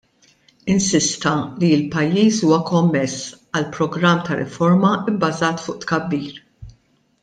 Insista 0.75 1.33
li 1.63 1.69
l-pajjiż 1.81 2.41
huwa 2.47 2.59
kommess 2.71 3.29
għal 3.51 3.71
program 3.79 4.27
ta' 4.29 4.41
riforma 4.43 4.95
bbażat 5.13 5.67
fuq 5.67 5.83
tkabbir. 5.87 6.45